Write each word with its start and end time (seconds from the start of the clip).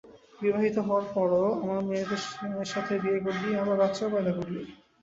বিবাহিত 0.39 0.75
হওয়ার 0.79 1.05
পরেও, 1.13 1.47
আমাদের 1.61 1.83
মেয়ের 1.87 2.69
সাথে 2.73 2.93
বিয়ে 3.03 3.19
করলি, 3.25 3.49
আবার 3.61 3.75
বাচ্চাও 3.81 4.11
পয়দা 4.13 4.33
করলি! 4.37 4.61